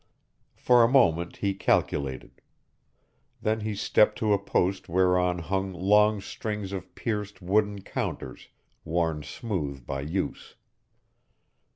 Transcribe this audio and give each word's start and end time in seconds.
For 0.55 0.83
a 0.83 0.87
moment 0.89 1.37
he 1.45 1.53
calculated. 1.53 2.41
Then 3.39 3.59
he 3.59 3.75
stepped 3.75 4.17
to 4.17 4.33
a 4.33 4.39
post 4.39 4.89
whereon 4.89 5.37
hung 5.37 5.73
long 5.73 6.21
strings 6.21 6.71
of 6.71 6.95
pierced 6.95 7.39
wooden 7.39 7.83
counters, 7.83 8.47
worn 8.83 9.21
smooth 9.21 9.85
by 9.85 10.01
use. 10.01 10.55